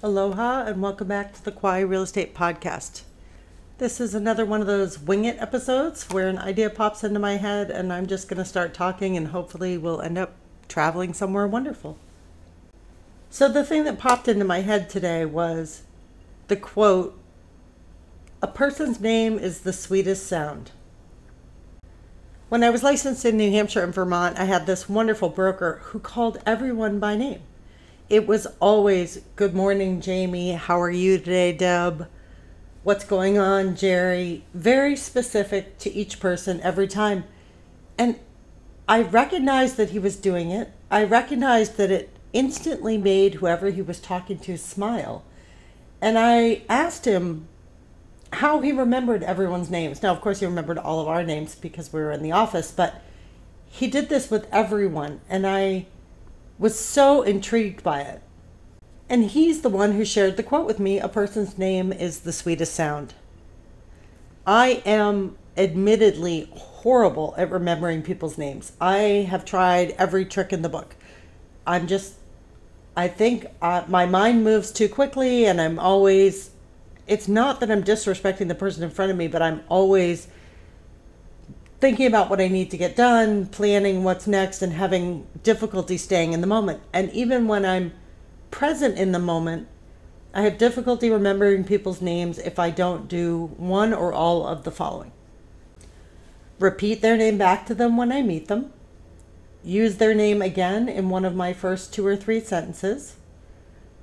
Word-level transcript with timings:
Aloha 0.00 0.62
and 0.64 0.80
welcome 0.80 1.08
back 1.08 1.34
to 1.34 1.44
the 1.44 1.50
Kauai 1.50 1.80
Real 1.80 2.02
Estate 2.02 2.32
Podcast. 2.32 3.02
This 3.78 4.00
is 4.00 4.14
another 4.14 4.46
one 4.46 4.60
of 4.60 4.68
those 4.68 4.96
wing 4.96 5.24
it 5.24 5.36
episodes 5.40 6.08
where 6.08 6.28
an 6.28 6.38
idea 6.38 6.70
pops 6.70 7.02
into 7.02 7.18
my 7.18 7.36
head 7.36 7.68
and 7.68 7.92
I'm 7.92 8.06
just 8.06 8.28
going 8.28 8.38
to 8.38 8.44
start 8.44 8.72
talking 8.72 9.16
and 9.16 9.26
hopefully 9.26 9.76
we'll 9.76 10.00
end 10.00 10.16
up 10.16 10.36
traveling 10.68 11.12
somewhere 11.12 11.48
wonderful. 11.48 11.98
So, 13.28 13.48
the 13.48 13.64
thing 13.64 13.82
that 13.86 13.98
popped 13.98 14.28
into 14.28 14.44
my 14.44 14.60
head 14.60 14.88
today 14.88 15.24
was 15.24 15.82
the 16.46 16.54
quote 16.54 17.18
A 18.40 18.46
person's 18.46 19.00
name 19.00 19.36
is 19.36 19.62
the 19.62 19.72
sweetest 19.72 20.28
sound. 20.28 20.70
When 22.48 22.62
I 22.62 22.70
was 22.70 22.84
licensed 22.84 23.24
in 23.24 23.36
New 23.36 23.50
Hampshire 23.50 23.82
and 23.82 23.92
Vermont, 23.92 24.38
I 24.38 24.44
had 24.44 24.64
this 24.64 24.88
wonderful 24.88 25.28
broker 25.28 25.80
who 25.86 25.98
called 25.98 26.38
everyone 26.46 27.00
by 27.00 27.16
name 27.16 27.42
it 28.08 28.26
was 28.26 28.46
always 28.58 29.20
good 29.36 29.54
morning, 29.54 30.00
Jamie. 30.00 30.52
How 30.52 30.80
are 30.80 30.90
you 30.90 31.18
today, 31.18 31.52
Deb? 31.52 32.08
What's 32.82 33.04
going 33.04 33.36
on, 33.36 33.76
Jerry? 33.76 34.44
Very 34.54 34.96
specific 34.96 35.78
to 35.80 35.92
each 35.92 36.18
person 36.18 36.58
every 36.62 36.88
time. 36.88 37.24
And 37.98 38.18
I 38.88 39.02
recognized 39.02 39.76
that 39.76 39.90
he 39.90 39.98
was 39.98 40.16
doing 40.16 40.50
it. 40.50 40.72
I 40.90 41.04
recognized 41.04 41.76
that 41.76 41.90
it 41.90 42.08
instantly 42.32 42.96
made 42.96 43.34
whoever 43.34 43.68
he 43.68 43.82
was 43.82 44.00
talking 44.00 44.38
to 44.38 44.56
smile. 44.56 45.22
And 46.00 46.18
I 46.18 46.62
asked 46.66 47.04
him 47.04 47.46
how 48.34 48.60
he 48.60 48.72
remembered 48.72 49.22
everyone's 49.22 49.70
names. 49.70 50.02
Now, 50.02 50.12
of 50.12 50.22
course, 50.22 50.40
he 50.40 50.46
remembered 50.46 50.78
all 50.78 51.00
of 51.00 51.08
our 51.08 51.24
names 51.24 51.54
because 51.54 51.92
we 51.92 52.00
were 52.00 52.12
in 52.12 52.22
the 52.22 52.32
office, 52.32 52.70
but 52.70 53.02
he 53.66 53.86
did 53.86 54.08
this 54.08 54.30
with 54.30 54.46
everyone. 54.50 55.20
And 55.28 55.46
I 55.46 55.86
was 56.58 56.78
so 56.78 57.22
intrigued 57.22 57.82
by 57.82 58.00
it. 58.00 58.22
And 59.08 59.24
he's 59.24 59.62
the 59.62 59.68
one 59.68 59.92
who 59.92 60.04
shared 60.04 60.36
the 60.36 60.42
quote 60.42 60.66
with 60.66 60.80
me 60.80 60.98
a 60.98 61.08
person's 61.08 61.56
name 61.56 61.92
is 61.92 62.20
the 62.20 62.32
sweetest 62.32 62.74
sound. 62.74 63.14
I 64.46 64.82
am 64.84 65.36
admittedly 65.56 66.48
horrible 66.52 67.34
at 67.36 67.50
remembering 67.50 68.02
people's 68.02 68.38
names. 68.38 68.72
I 68.80 69.26
have 69.28 69.44
tried 69.44 69.90
every 69.98 70.24
trick 70.24 70.52
in 70.52 70.62
the 70.62 70.68
book. 70.68 70.94
I'm 71.66 71.86
just, 71.86 72.14
I 72.96 73.08
think 73.08 73.46
uh, 73.60 73.84
my 73.88 74.06
mind 74.06 74.44
moves 74.44 74.70
too 74.70 74.88
quickly, 74.88 75.44
and 75.44 75.60
I'm 75.60 75.78
always, 75.78 76.50
it's 77.06 77.28
not 77.28 77.60
that 77.60 77.70
I'm 77.70 77.82
disrespecting 77.82 78.48
the 78.48 78.54
person 78.54 78.82
in 78.82 78.90
front 78.90 79.10
of 79.10 79.16
me, 79.16 79.28
but 79.28 79.42
I'm 79.42 79.62
always 79.68 80.28
thinking 81.80 82.06
about 82.06 82.28
what 82.28 82.40
I 82.40 82.48
need 82.48 82.70
to 82.72 82.76
get 82.76 82.96
done, 82.96 83.46
planning 83.46 84.02
what's 84.02 84.26
next, 84.26 84.62
and 84.62 84.72
having 84.72 85.26
difficulty 85.42 85.96
staying 85.96 86.32
in 86.32 86.40
the 86.40 86.46
moment. 86.46 86.80
And 86.92 87.10
even 87.12 87.46
when 87.46 87.64
I'm 87.64 87.92
present 88.50 88.98
in 88.98 89.12
the 89.12 89.18
moment, 89.18 89.68
I 90.34 90.42
have 90.42 90.58
difficulty 90.58 91.10
remembering 91.10 91.64
people's 91.64 92.02
names 92.02 92.38
if 92.38 92.58
I 92.58 92.70
don't 92.70 93.08
do 93.08 93.52
one 93.56 93.92
or 93.94 94.12
all 94.12 94.46
of 94.46 94.64
the 94.64 94.70
following. 94.70 95.12
Repeat 96.58 97.00
their 97.00 97.16
name 97.16 97.38
back 97.38 97.66
to 97.66 97.74
them 97.74 97.96
when 97.96 98.10
I 98.10 98.22
meet 98.22 98.48
them, 98.48 98.72
use 99.62 99.96
their 99.96 100.14
name 100.14 100.42
again 100.42 100.88
in 100.88 101.08
one 101.08 101.24
of 101.24 101.34
my 101.34 101.52
first 101.52 101.92
two 101.92 102.04
or 102.04 102.16
three 102.16 102.40
sentences, 102.40 103.16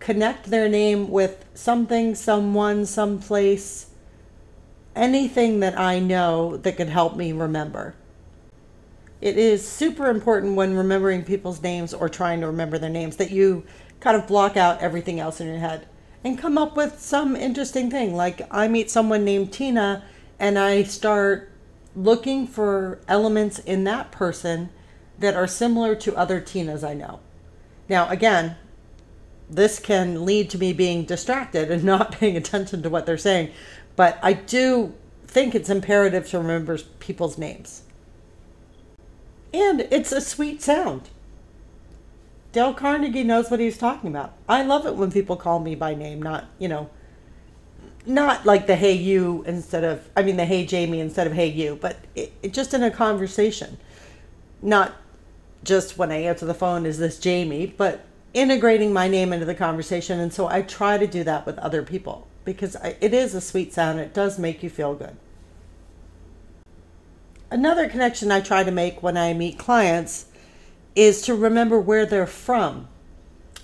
connect 0.00 0.50
their 0.50 0.68
name 0.68 1.10
with 1.10 1.44
something, 1.54 2.14
someone, 2.14 2.86
someplace 2.86 3.89
anything 4.94 5.60
that 5.60 5.78
I 5.78 5.98
know 5.98 6.56
that 6.58 6.76
could 6.76 6.88
help 6.88 7.16
me 7.16 7.32
remember. 7.32 7.94
It 9.20 9.36
is 9.36 9.66
super 9.66 10.06
important 10.08 10.56
when 10.56 10.76
remembering 10.76 11.24
people's 11.24 11.62
names 11.62 11.92
or 11.92 12.08
trying 12.08 12.40
to 12.40 12.46
remember 12.46 12.78
their 12.78 12.90
names 12.90 13.16
that 13.16 13.30
you 13.30 13.64
kind 14.00 14.16
of 14.16 14.26
block 14.26 14.56
out 14.56 14.80
everything 14.80 15.20
else 15.20 15.40
in 15.40 15.46
your 15.46 15.58
head 15.58 15.86
and 16.24 16.38
come 16.38 16.58
up 16.58 16.76
with 16.76 17.00
some 17.00 17.36
interesting 17.36 17.90
thing. 17.90 18.14
Like 18.14 18.42
I 18.50 18.68
meet 18.68 18.90
someone 18.90 19.24
named 19.24 19.52
Tina 19.52 20.04
and 20.38 20.58
I 20.58 20.82
start 20.84 21.50
looking 21.94 22.46
for 22.46 23.00
elements 23.08 23.58
in 23.58 23.84
that 23.84 24.10
person 24.10 24.70
that 25.18 25.34
are 25.34 25.46
similar 25.46 25.94
to 25.96 26.16
other 26.16 26.40
Tinas 26.40 26.86
I 26.86 26.94
know. 26.94 27.20
Now, 27.88 28.08
again, 28.08 28.56
this 29.50 29.78
can 29.78 30.24
lead 30.24 30.48
to 30.50 30.58
me 30.58 30.72
being 30.72 31.04
distracted 31.04 31.70
and 31.70 31.84
not 31.92 32.12
paying 32.12 32.36
attention 32.36 32.82
to 32.82 32.90
what 32.90 33.06
they're 33.06 33.18
saying. 33.18 33.50
But 34.00 34.18
I 34.22 34.32
do 34.32 34.94
think 35.26 35.54
it's 35.54 35.68
imperative 35.68 36.26
to 36.30 36.38
remember 36.38 36.78
people's 37.00 37.36
names. 37.36 37.82
And 39.52 39.82
it's 39.90 40.10
a 40.10 40.22
sweet 40.22 40.62
sound. 40.62 41.10
Dale 42.52 42.72
Carnegie 42.72 43.24
knows 43.24 43.50
what 43.50 43.60
he's 43.60 43.76
talking 43.76 44.08
about. 44.08 44.32
I 44.48 44.62
love 44.62 44.86
it 44.86 44.96
when 44.96 45.12
people 45.12 45.36
call 45.36 45.58
me 45.58 45.74
by 45.74 45.94
name, 45.94 46.22
not, 46.22 46.46
you 46.58 46.66
know, 46.66 46.88
not 48.06 48.46
like 48.46 48.66
the 48.66 48.74
hey 48.74 48.94
you 48.94 49.44
instead 49.46 49.84
of, 49.84 50.08
I 50.16 50.22
mean, 50.22 50.38
the 50.38 50.46
hey 50.46 50.64
Jamie 50.64 51.00
instead 51.00 51.26
of 51.26 51.34
hey 51.34 51.48
you, 51.48 51.76
but 51.78 51.98
it, 52.14 52.32
it 52.42 52.54
just 52.54 52.72
in 52.72 52.82
a 52.82 52.90
conversation. 52.90 53.76
Not 54.62 54.94
just 55.62 55.98
when 55.98 56.10
I 56.10 56.22
answer 56.22 56.46
the 56.46 56.54
phone, 56.54 56.86
is 56.86 56.96
this 56.96 57.18
Jamie, 57.18 57.66
but 57.66 58.06
integrating 58.32 58.94
my 58.94 59.08
name 59.08 59.34
into 59.34 59.44
the 59.44 59.54
conversation. 59.54 60.18
And 60.20 60.32
so 60.32 60.48
I 60.48 60.62
try 60.62 60.96
to 60.96 61.06
do 61.06 61.22
that 61.24 61.44
with 61.44 61.58
other 61.58 61.82
people 61.82 62.26
because 62.44 62.76
it 63.00 63.14
is 63.14 63.34
a 63.34 63.40
sweet 63.40 63.72
sound. 63.72 64.00
It 64.00 64.14
does 64.14 64.38
make 64.38 64.62
you 64.62 64.70
feel 64.70 64.94
good. 64.94 65.16
Another 67.50 67.88
connection 67.88 68.30
I 68.30 68.40
try 68.40 68.62
to 68.62 68.70
make 68.70 69.02
when 69.02 69.16
I 69.16 69.34
meet 69.34 69.58
clients 69.58 70.26
is 70.94 71.22
to 71.22 71.34
remember 71.34 71.80
where 71.80 72.06
they're 72.06 72.26
from, 72.26 72.88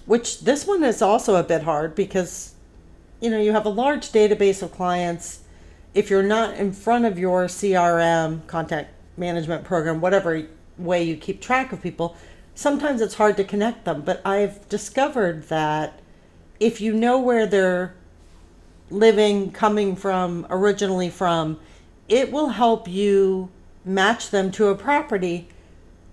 which 0.07 0.41
this 0.41 0.67
one 0.67 0.83
is 0.83 1.01
also 1.01 1.37
a 1.37 1.43
bit 1.43 1.63
hard 1.63 1.95
because 1.95 2.55
you 3.21 3.31
know, 3.31 3.41
you 3.41 3.53
have 3.53 3.65
a 3.65 3.71
large 3.71 4.13
database 4.13 4.63
of 4.63 4.73
clients. 4.73 5.41
If 5.95 6.11
you're 6.11 6.23
not 6.23 6.55
in 6.55 6.73
front 6.73 7.05
of 7.07 7.19
your 7.19 7.47
CRM, 7.47 8.47
contact 8.47 8.91
management 9.17 9.65
program, 9.65 10.01
whatever 10.01 10.47
way 10.77 11.03
you 11.03 11.17
keep 11.17 11.41
track 11.41 11.73
of 11.73 11.83
people, 11.83 12.17
sometimes 12.55 13.01
it's 13.01 13.15
hard 13.15 13.37
to 13.39 13.45
connect 13.45 13.85
them. 13.85 14.03
But 14.03 14.21
I've 14.27 14.69
discovered 14.69 15.49
that 15.49 16.01
if 16.61 16.81
you 16.81 16.93
know 16.93 17.19
where 17.19 17.47
they're 17.47 17.95
living, 18.91 19.51
coming 19.51 19.97
from, 19.97 20.47
originally 20.51 21.11
from, 21.11 21.59
it 22.09 22.31
will 22.31 22.51
help 22.51 22.89
you 22.89 23.51
match 23.85 24.31
them 24.31 24.51
to 24.53 24.69
a 24.69 24.75
property 24.75 25.49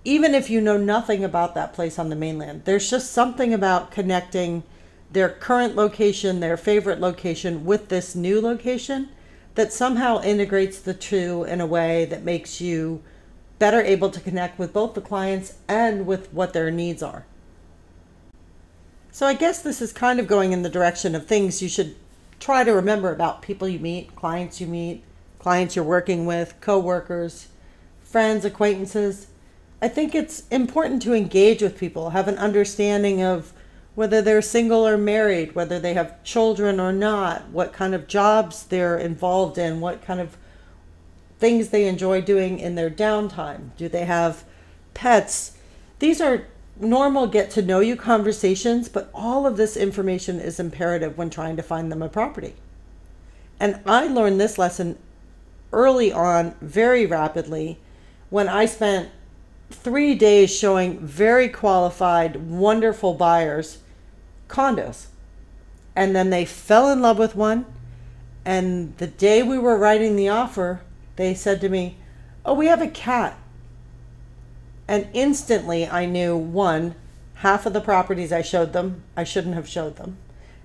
even 0.04 0.34
if 0.34 0.50
you 0.50 0.60
know 0.60 0.76
nothing 0.76 1.24
about 1.24 1.54
that 1.54 1.72
place 1.72 1.98
on 1.98 2.10
the 2.10 2.16
mainland. 2.16 2.62
There's 2.64 2.90
just 2.90 3.12
something 3.12 3.54
about 3.54 3.90
connecting 3.90 4.62
their 5.10 5.30
current 5.30 5.76
location, 5.76 6.40
their 6.40 6.56
favorite 6.56 7.00
location 7.00 7.64
with 7.64 7.88
this 7.88 8.14
new 8.14 8.40
location 8.40 9.08
that 9.54 9.72
somehow 9.72 10.20
integrates 10.20 10.78
the 10.78 10.94
two 10.94 11.44
in 11.44 11.60
a 11.60 11.66
way 11.66 12.04
that 12.06 12.24
makes 12.24 12.60
you 12.60 13.02
better 13.58 13.80
able 13.80 14.10
to 14.10 14.20
connect 14.20 14.58
with 14.58 14.72
both 14.72 14.94
the 14.94 15.00
clients 15.00 15.54
and 15.68 16.06
with 16.06 16.32
what 16.32 16.52
their 16.52 16.70
needs 16.70 17.02
are. 17.02 17.24
So 19.10 19.26
I 19.26 19.34
guess 19.34 19.62
this 19.62 19.80
is 19.80 19.92
kind 19.92 20.18
of 20.18 20.26
going 20.26 20.52
in 20.52 20.62
the 20.62 20.68
direction 20.68 21.14
of 21.14 21.26
things 21.26 21.62
you 21.62 21.68
should 21.68 21.94
try 22.44 22.62
to 22.62 22.74
remember 22.74 23.10
about 23.10 23.40
people 23.40 23.66
you 23.66 23.78
meet, 23.78 24.14
clients 24.14 24.60
you 24.60 24.66
meet, 24.66 25.02
clients 25.38 25.74
you're 25.74 25.82
working 25.82 26.26
with, 26.26 26.54
coworkers, 26.60 27.48
friends, 28.02 28.44
acquaintances. 28.44 29.28
I 29.80 29.88
think 29.88 30.14
it's 30.14 30.46
important 30.50 31.00
to 31.04 31.14
engage 31.14 31.62
with 31.62 31.78
people, 31.78 32.10
have 32.10 32.28
an 32.28 32.36
understanding 32.36 33.22
of 33.22 33.54
whether 33.94 34.20
they're 34.20 34.42
single 34.42 34.86
or 34.86 34.98
married, 34.98 35.54
whether 35.54 35.80
they 35.80 35.94
have 35.94 36.22
children 36.22 36.78
or 36.78 36.92
not, 36.92 37.48
what 37.48 37.72
kind 37.72 37.94
of 37.94 38.06
jobs 38.06 38.64
they're 38.64 38.98
involved 38.98 39.56
in, 39.56 39.80
what 39.80 40.02
kind 40.04 40.20
of 40.20 40.36
things 41.38 41.70
they 41.70 41.88
enjoy 41.88 42.20
doing 42.20 42.58
in 42.58 42.74
their 42.74 42.90
downtime. 42.90 43.70
Do 43.78 43.88
they 43.88 44.04
have 44.04 44.44
pets? 44.92 45.56
These 45.98 46.20
are 46.20 46.44
normal 46.78 47.26
get 47.26 47.50
to 47.52 47.62
know 47.62 47.80
you 47.80 47.96
conversations, 47.96 48.88
but 48.88 49.10
all 49.14 49.46
of 49.46 49.56
this 49.56 49.76
information 49.76 50.40
is 50.40 50.58
imperative 50.58 51.16
when 51.16 51.30
trying 51.30 51.56
to 51.56 51.62
find 51.62 51.90
them 51.90 52.02
a 52.02 52.08
property. 52.08 52.54
And 53.60 53.80
I 53.86 54.06
learned 54.06 54.40
this 54.40 54.58
lesson 54.58 54.98
early 55.72 56.12
on 56.12 56.54
very 56.60 57.06
rapidly 57.06 57.78
when 58.30 58.48
I 58.48 58.66
spent 58.66 59.10
three 59.70 60.14
days 60.14 60.54
showing 60.54 60.98
very 60.98 61.48
qualified, 61.48 62.36
wonderful 62.36 63.14
buyers 63.14 63.78
condos. 64.48 65.06
And 65.96 66.14
then 66.14 66.30
they 66.30 66.44
fell 66.44 66.90
in 66.90 67.00
love 67.00 67.18
with 67.18 67.36
one. 67.36 67.66
And 68.44 68.96
the 68.98 69.06
day 69.06 69.42
we 69.42 69.58
were 69.58 69.78
writing 69.78 70.16
the 70.16 70.28
offer, 70.28 70.82
they 71.16 71.34
said 71.34 71.60
to 71.62 71.68
me, 71.68 71.96
Oh, 72.44 72.54
we 72.54 72.66
have 72.66 72.82
a 72.82 72.88
cat. 72.88 73.38
And 74.86 75.08
instantly 75.12 75.86
I 75.86 76.06
knew 76.06 76.36
one, 76.36 76.94
half 77.36 77.66
of 77.66 77.72
the 77.72 77.80
properties 77.80 78.32
I 78.32 78.42
showed 78.42 78.72
them, 78.72 79.02
I 79.16 79.24
shouldn't 79.24 79.54
have 79.54 79.68
showed 79.68 79.96
them. 79.96 80.18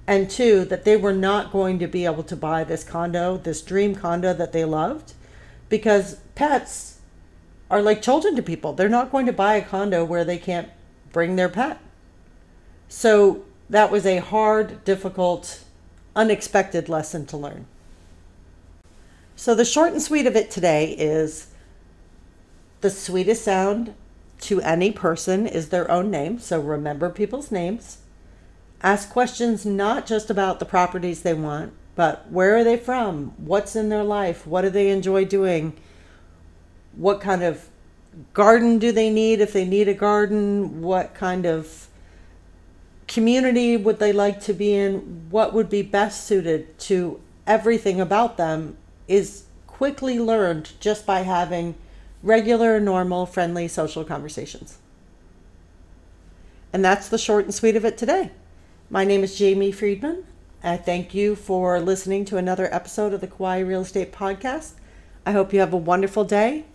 And 0.05 0.29
two, 0.29 0.65
that 0.65 0.85
they 0.85 0.97
were 0.97 1.13
not 1.13 1.51
going 1.51 1.79
to 1.79 1.87
be 1.87 2.05
able 2.05 2.23
to 2.23 2.35
buy 2.35 2.63
this 2.63 2.83
condo, 2.83 3.37
this 3.37 3.61
dream 3.61 3.95
condo 3.95 4.33
that 4.33 4.51
they 4.51 4.65
loved, 4.65 5.13
because 5.69 6.15
pets 6.35 6.99
are 7.69 7.81
like 7.81 8.01
children 8.01 8.35
to 8.35 8.41
people. 8.41 8.73
They're 8.73 8.89
not 8.89 9.11
going 9.11 9.27
to 9.27 9.33
buy 9.33 9.55
a 9.55 9.61
condo 9.61 10.03
where 10.03 10.25
they 10.25 10.37
can't 10.37 10.69
bring 11.11 11.35
their 11.35 11.49
pet. 11.49 11.79
So 12.87 13.45
that 13.69 13.91
was 13.91 14.05
a 14.05 14.17
hard, 14.17 14.83
difficult, 14.83 15.63
unexpected 16.15 16.89
lesson 16.89 17.25
to 17.27 17.37
learn. 17.37 17.65
So, 19.35 19.55
the 19.55 19.63
short 19.63 19.93
and 19.93 20.01
sweet 20.01 20.27
of 20.27 20.35
it 20.35 20.51
today 20.51 20.91
is 20.91 21.47
the 22.81 22.89
sweetest 22.89 23.43
sound 23.43 23.93
to 24.39 24.61
any 24.61 24.91
person 24.91 25.45
is 25.45 25.69
their 25.69 25.89
own 25.89 26.09
name. 26.09 26.39
So, 26.39 26.59
remember 26.59 27.09
people's 27.09 27.51
names. 27.51 27.99
Ask 28.81 29.09
questions 29.09 29.65
not 29.65 30.05
just 30.05 30.29
about 30.29 30.59
the 30.59 30.65
properties 30.65 31.21
they 31.21 31.33
want, 31.33 31.73
but 31.95 32.31
where 32.31 32.55
are 32.55 32.63
they 32.63 32.77
from? 32.77 33.33
What's 33.37 33.75
in 33.75 33.89
their 33.89 34.05
life? 34.05 34.47
What 34.47 34.61
do 34.61 34.69
they 34.69 34.89
enjoy 34.89 35.25
doing? 35.25 35.73
What 36.95 37.19
kind 37.19 37.43
of 37.43 37.67
garden 38.33 38.79
do 38.79 38.91
they 38.91 39.09
need 39.09 39.41
if 39.41 39.51
they 39.51 39.65
need 39.65 39.89
a 39.89 39.93
garden? 39.93 40.81
What 40.81 41.13
kind 41.13 41.45
of 41.45 41.87
community 43.07 43.75
would 43.75 43.99
they 43.99 44.13
like 44.13 44.39
to 44.41 44.53
be 44.53 44.73
in? 44.73 45.27
What 45.29 45.53
would 45.53 45.69
be 45.69 45.81
best 45.81 46.25
suited 46.25 46.79
to 46.79 47.19
everything 47.45 47.99
about 47.99 48.37
them 48.37 48.77
is 49.09 49.43
quickly 49.67 50.19
learned 50.19 50.71
just 50.79 51.05
by 51.05 51.21
having 51.21 51.75
regular, 52.21 52.79
normal, 52.79 53.25
friendly 53.25 53.67
social 53.67 54.03
conversations. 54.03 54.77
And 56.71 56.83
that's 56.83 57.09
the 57.09 57.17
short 57.17 57.45
and 57.45 57.53
sweet 57.53 57.75
of 57.75 57.85
it 57.85 57.97
today. 57.97 58.31
My 58.89 59.03
name 59.03 59.23
is 59.23 59.37
Jamie 59.37 59.71
Friedman. 59.71 60.25
I 60.63 60.77
thank 60.77 61.13
you 61.13 61.35
for 61.35 61.79
listening 61.79 62.25
to 62.25 62.37
another 62.37 62.73
episode 62.73 63.13
of 63.13 63.21
the 63.21 63.27
Kauai 63.27 63.59
Real 63.59 63.81
Estate 63.81 64.11
Podcast. 64.11 64.73
I 65.25 65.31
hope 65.31 65.53
you 65.53 65.59
have 65.61 65.73
a 65.73 65.77
wonderful 65.77 66.25
day 66.25 66.65